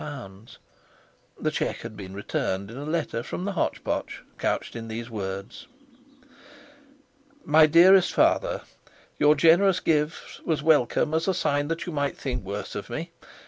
[1.39, 5.11] The cheque had been returned in a letter from the "Hotch Potch," couched in these
[5.11, 5.67] words.
[7.45, 8.61] "MY DEAREST FATHER,
[9.19, 13.11] "Your generous gift was welcome as a sign that you might think worse of me.